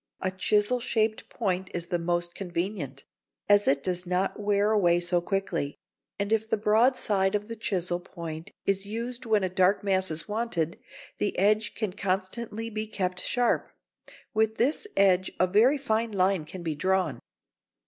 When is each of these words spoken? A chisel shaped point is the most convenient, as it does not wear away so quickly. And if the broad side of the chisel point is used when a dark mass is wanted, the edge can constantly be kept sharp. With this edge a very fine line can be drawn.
A 0.19 0.31
chisel 0.31 0.79
shaped 0.79 1.29
point 1.29 1.69
is 1.75 1.85
the 1.85 1.99
most 1.99 2.33
convenient, 2.33 3.03
as 3.47 3.67
it 3.67 3.83
does 3.83 4.07
not 4.07 4.39
wear 4.39 4.71
away 4.71 4.99
so 4.99 5.21
quickly. 5.21 5.75
And 6.17 6.33
if 6.33 6.49
the 6.49 6.57
broad 6.57 6.97
side 6.97 7.35
of 7.35 7.47
the 7.47 7.55
chisel 7.55 7.99
point 7.99 8.51
is 8.65 8.87
used 8.87 9.27
when 9.27 9.43
a 9.43 9.47
dark 9.47 9.83
mass 9.83 10.09
is 10.09 10.27
wanted, 10.27 10.79
the 11.19 11.37
edge 11.37 11.75
can 11.75 11.93
constantly 11.93 12.71
be 12.71 12.87
kept 12.87 13.19
sharp. 13.21 13.69
With 14.33 14.55
this 14.55 14.87
edge 14.97 15.31
a 15.39 15.45
very 15.45 15.77
fine 15.77 16.11
line 16.13 16.45
can 16.45 16.63
be 16.63 16.73
drawn. 16.73 17.19